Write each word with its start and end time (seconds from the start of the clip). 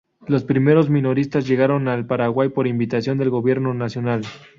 Los 0.25 0.43
primeros 0.43 0.89
menonitas 0.89 1.45
llegaron 1.47 1.87
al 1.87 2.07
Paraguay 2.07 2.49
por 2.49 2.65
invitación 2.65 3.19
del 3.19 3.29
gobierno 3.29 3.71
nacional. 3.75 4.23